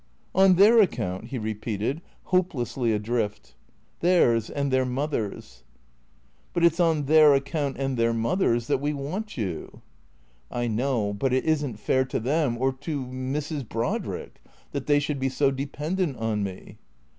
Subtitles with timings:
[0.43, 3.53] "On their account?" he repeated, hopelessly adrift."
[3.99, 5.63] Theirs, and their mother's."
[6.53, 9.83] THECREATOES 465" But it 's on their account— and— their mother's— that we want you.""
[10.51, 13.63] I know; but it is n't fair to them or to— Mrs.
[13.69, 14.41] Brodrick
[14.71, 16.79] that they should be so dependent on me."